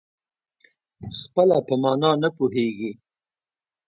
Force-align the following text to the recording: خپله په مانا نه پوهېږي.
خپله 1.19 1.57
په 1.67 1.73
مانا 1.83 2.11
نه 2.21 2.29
پوهېږي. 2.37 2.91